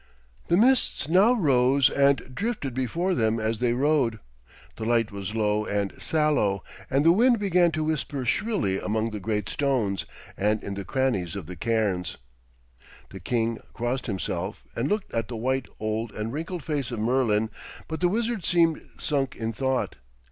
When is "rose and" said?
1.33-2.33